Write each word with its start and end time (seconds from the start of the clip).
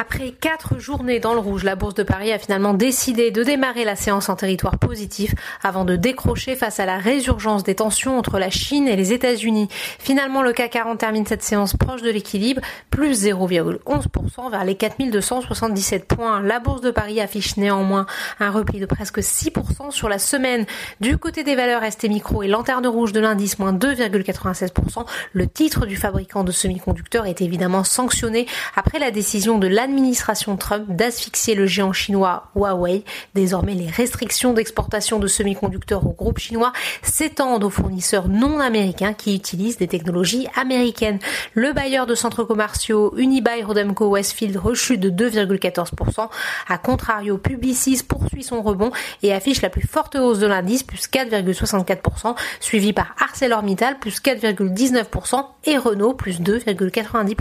Après 0.00 0.30
quatre 0.30 0.78
journées 0.78 1.18
dans 1.18 1.34
le 1.34 1.40
rouge, 1.40 1.64
la 1.64 1.74
Bourse 1.74 1.94
de 1.94 2.04
Paris 2.04 2.30
a 2.32 2.38
finalement 2.38 2.72
décidé 2.72 3.32
de 3.32 3.42
démarrer 3.42 3.84
la 3.84 3.96
séance 3.96 4.28
en 4.28 4.36
territoire 4.36 4.78
positif 4.78 5.34
avant 5.60 5.84
de 5.84 5.96
décrocher 5.96 6.54
face 6.54 6.78
à 6.78 6.86
la 6.86 6.98
résurgence 6.98 7.64
des 7.64 7.74
tensions 7.74 8.16
entre 8.16 8.38
la 8.38 8.48
Chine 8.48 8.86
et 8.86 8.94
les 8.94 9.12
États-Unis. 9.12 9.66
Finalement, 9.98 10.42
le 10.42 10.52
CAC 10.52 10.70
40 10.70 10.98
termine 10.98 11.26
cette 11.26 11.42
séance 11.42 11.74
proche 11.76 12.02
de 12.02 12.10
l'équilibre, 12.10 12.62
plus 12.90 13.24
0,11% 13.24 14.52
vers 14.52 14.64
les 14.64 14.76
4277 14.76 16.04
points. 16.04 16.42
La 16.42 16.60
Bourse 16.60 16.80
de 16.80 16.92
Paris 16.92 17.20
affiche 17.20 17.56
néanmoins 17.56 18.06
un 18.38 18.52
repli 18.52 18.78
de 18.78 18.86
presque 18.86 19.18
6% 19.18 19.90
sur 19.90 20.08
la 20.08 20.20
semaine. 20.20 20.64
Du 21.00 21.18
côté 21.18 21.42
des 21.42 21.56
valeurs 21.56 21.82
ST 21.82 22.04
Micro 22.04 22.44
et 22.44 22.48
Lanterne 22.48 22.86
Rouge 22.86 23.10
de 23.10 23.18
l'indice, 23.18 23.58
moins 23.58 23.72
2,96%. 23.72 25.04
Le 25.32 25.48
titre 25.48 25.86
du 25.86 25.96
fabricant 25.96 26.44
de 26.44 26.52
semi-conducteurs 26.52 27.26
est 27.26 27.40
évidemment 27.40 27.82
sanctionné 27.82 28.46
après 28.76 29.00
la 29.00 29.10
décision 29.10 29.58
de 29.58 29.66
la 29.66 29.87
l'administration 29.88 30.58
Trump 30.58 30.84
d'asphyxier 30.88 31.54
le 31.54 31.66
géant 31.66 31.94
chinois 31.94 32.50
Huawei. 32.54 33.04
Désormais, 33.34 33.72
les 33.72 33.88
restrictions 33.88 34.52
d'exportation 34.52 35.18
de 35.18 35.26
semi-conducteurs 35.26 36.06
au 36.06 36.10
groupe 36.10 36.38
chinois 36.38 36.74
s'étendent 37.02 37.64
aux 37.64 37.70
fournisseurs 37.70 38.28
non 38.28 38.60
américains 38.60 39.14
qui 39.14 39.34
utilisent 39.34 39.78
des 39.78 39.88
technologies 39.88 40.46
américaines. 40.56 41.18
Le 41.54 41.72
bailleur 41.72 42.04
de 42.04 42.14
centres 42.14 42.44
commerciaux 42.44 43.14
Unibail 43.16 43.62
Rodamco 43.62 44.08
Westfield 44.08 44.56
rechute 44.58 45.00
de 45.00 45.10
2,14%. 45.10 46.28
A 46.68 46.78
contrario, 46.78 47.38
Publicis 47.38 48.02
poursuit 48.06 48.42
son 48.42 48.60
rebond 48.60 48.90
et 49.22 49.32
affiche 49.32 49.62
la 49.62 49.70
plus 49.70 49.86
forte 49.86 50.16
hausse 50.16 50.38
de 50.38 50.46
l'indice, 50.46 50.82
plus 50.82 51.08
4,64%, 51.08 52.36
suivi 52.60 52.92
par 52.92 53.14
ArcelorMittal, 53.18 53.98
plus 53.98 54.20
4,19% 54.20 55.46
et 55.64 55.78
Renault, 55.78 56.12
plus 56.12 56.40
2,90%. 56.40 57.36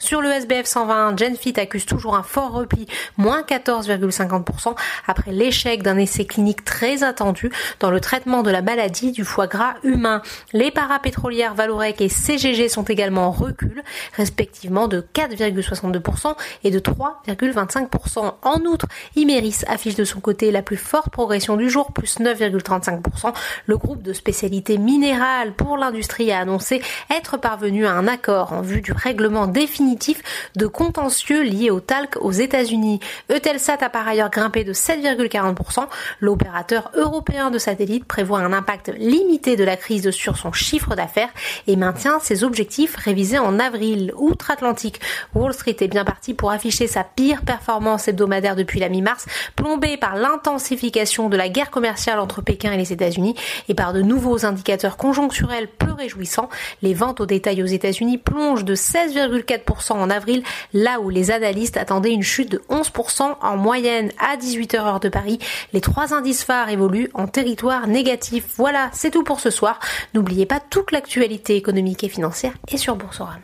Sur 0.00 0.22
le 0.22 0.30
SBF 0.30 0.66
120, 0.66 1.16
Genfit 1.18 1.54
accuse 1.60 1.83
toujours 1.86 2.16
un 2.16 2.22
fort 2.22 2.52
repli, 2.52 2.86
moins 3.16 3.42
14,50% 3.42 4.74
après 5.06 5.32
l'échec 5.32 5.82
d'un 5.82 5.98
essai 5.98 6.26
clinique 6.26 6.64
très 6.64 7.02
attendu 7.02 7.50
dans 7.80 7.90
le 7.90 8.00
traitement 8.00 8.42
de 8.42 8.50
la 8.50 8.62
maladie 8.62 9.12
du 9.12 9.24
foie 9.24 9.46
gras 9.46 9.74
humain. 9.82 10.22
Les 10.52 10.70
parapétrolières 10.70 11.54
Valorec 11.54 12.00
et 12.00 12.08
CGG 12.08 12.68
sont 12.68 12.84
également 12.84 13.28
en 13.28 13.30
recul, 13.30 13.82
respectivement 14.16 14.88
de 14.88 15.04
4,62% 15.14 16.34
et 16.64 16.70
de 16.70 16.78
3,25%. 16.78 18.34
En 18.42 18.60
outre, 18.60 18.86
Imeris 19.16 19.60
affiche 19.66 19.94
de 19.94 20.04
son 20.04 20.20
côté 20.20 20.50
la 20.50 20.62
plus 20.62 20.76
forte 20.76 21.10
progression 21.10 21.56
du 21.56 21.70
jour, 21.70 21.92
plus 21.92 22.18
9,35%. 22.18 23.32
Le 23.66 23.76
groupe 23.76 24.02
de 24.02 24.12
spécialité 24.12 24.78
minérale 24.78 25.52
pour 25.52 25.76
l'industrie 25.76 26.32
a 26.32 26.40
annoncé 26.40 26.82
être 27.10 27.36
parvenu 27.36 27.86
à 27.86 27.92
un 27.92 28.06
accord 28.06 28.52
en 28.52 28.62
vue 28.62 28.80
du 28.80 28.92
règlement 28.92 29.46
définitif 29.46 30.22
de 30.56 30.66
contentieux 30.66 31.42
liés 31.42 31.70
au 31.70 31.73
talc 31.80 32.16
aux 32.20 32.32
États-Unis. 32.32 33.00
Eutelsat 33.30 33.78
a 33.80 33.88
par 33.88 34.06
ailleurs 34.06 34.30
grimpé 34.30 34.64
de 34.64 34.72
7,40%. 34.72 35.86
L'opérateur 36.20 36.90
européen 36.94 37.50
de 37.50 37.58
satellites 37.58 38.04
prévoit 38.04 38.40
un 38.40 38.52
impact 38.52 38.92
limité 38.96 39.56
de 39.56 39.64
la 39.64 39.76
crise 39.76 40.10
sur 40.10 40.36
son 40.36 40.52
chiffre 40.52 40.94
d'affaires 40.94 41.30
et 41.66 41.76
maintient 41.76 42.18
ses 42.20 42.44
objectifs 42.44 42.96
révisés 42.96 43.38
en 43.38 43.58
avril. 43.58 44.12
Outre-Atlantique, 44.16 45.00
Wall 45.34 45.52
Street 45.52 45.76
est 45.80 45.88
bien 45.88 46.04
parti 46.04 46.34
pour 46.34 46.50
afficher 46.50 46.86
sa 46.86 47.04
pire 47.04 47.42
performance 47.42 48.08
hebdomadaire 48.08 48.56
depuis 48.56 48.80
la 48.80 48.88
mi-mars, 48.88 49.26
plombée 49.56 49.96
par 49.96 50.16
l'intensification 50.16 51.28
de 51.28 51.36
la 51.36 51.48
guerre 51.48 51.70
commerciale 51.70 52.18
entre 52.18 52.42
Pékin 52.42 52.72
et 52.72 52.76
les 52.76 52.92
États-Unis 52.92 53.34
et 53.68 53.74
par 53.74 53.92
de 53.92 54.02
nouveaux 54.02 54.44
indicateurs 54.46 54.96
conjoncturels 54.96 55.68
peu 55.68 55.92
réjouissants. 55.92 56.48
Les 56.82 56.94
ventes 56.94 57.20
au 57.20 57.26
détail 57.26 57.62
aux 57.62 57.66
États-Unis 57.66 58.18
plongent 58.18 58.64
de 58.64 58.74
16,4% 58.74 59.92
en 59.92 60.10
avril, 60.10 60.42
là 60.72 61.00
où 61.00 61.10
les 61.10 61.30
analystes 61.54 61.76
attendait 61.76 62.12
une 62.12 62.22
chute 62.22 62.50
de 62.50 62.62
11% 62.68 63.36
en 63.40 63.56
moyenne 63.56 64.10
à 64.18 64.36
18h 64.36 64.76
heure 64.76 65.00
de 65.00 65.08
Paris. 65.08 65.38
Les 65.72 65.80
trois 65.80 66.12
indices 66.12 66.42
phares 66.42 66.68
évoluent 66.68 67.10
en 67.14 67.28
territoire 67.28 67.86
négatif. 67.86 68.44
Voilà, 68.56 68.90
c'est 68.92 69.12
tout 69.12 69.22
pour 69.22 69.38
ce 69.38 69.50
soir. 69.50 69.78
N'oubliez 70.14 70.46
pas 70.46 70.58
toute 70.58 70.90
l'actualité 70.90 71.54
économique 71.54 72.02
et 72.02 72.08
financière 72.08 72.54
est 72.66 72.76
sur 72.76 72.96
Boursorama. 72.96 73.38